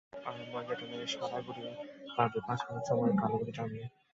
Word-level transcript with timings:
আর্মাগেডনে 0.27 0.99
সাদা 1.13 1.39
ঘুঁটি 1.45 1.61
পাবে 2.15 2.39
পাঁচ 2.47 2.59
মিনিট 2.67 2.83
সময়, 2.89 3.13
কালো 3.19 3.35
ঘুঁটি 3.39 3.53
চার 3.57 3.67
মিনিট। 3.71 3.91